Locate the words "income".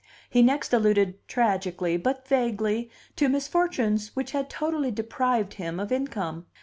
5.91-6.47